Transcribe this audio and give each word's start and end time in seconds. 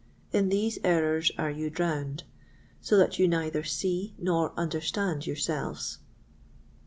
In 0.31 0.49
these 0.49 0.79
errors 0.83 1.31
are 1.37 1.51
you 1.51 1.69
drowned, 1.69 2.23
so 2.81 2.97
that 2.97 3.19
you 3.19 3.27
neither 3.27 3.63
see 3.63 4.15
nor 4.17 4.51
understand 4.57 5.27
yourselves. 5.27 5.99